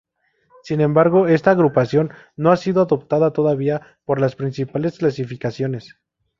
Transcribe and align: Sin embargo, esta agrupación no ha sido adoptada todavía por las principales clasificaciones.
Sin 0.63 0.81
embargo, 0.81 1.27
esta 1.27 1.51
agrupación 1.51 2.11
no 2.35 2.51
ha 2.51 2.57
sido 2.57 2.81
adoptada 2.81 3.33
todavía 3.33 3.99
por 4.03 4.19
las 4.19 4.35
principales 4.35 4.97
clasificaciones. 4.97 5.99